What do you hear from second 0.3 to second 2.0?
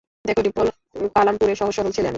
ডিম্পল, পালামপুরের সহজ-সরল